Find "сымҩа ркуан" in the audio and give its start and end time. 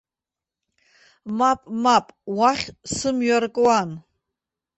2.93-3.89